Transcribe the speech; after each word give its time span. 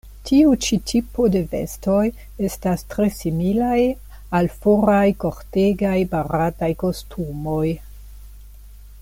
Tiu 0.27 0.53
ĉi 0.67 0.77
tipo 0.91 1.25
de 1.33 1.41
vestoj 1.51 1.99
estas 2.49 2.83
tre 2.93 3.05
similaj 3.19 3.77
al 4.39 4.51
foraj 4.65 5.05
kortegaj 5.25 5.95
barataj 6.17 6.73
kostumoj. 6.87 7.65